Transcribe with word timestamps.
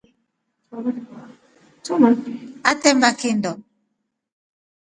Atemba 2.71 3.09
kindo. 3.19 3.51